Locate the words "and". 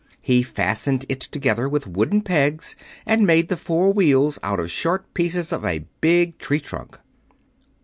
3.05-3.21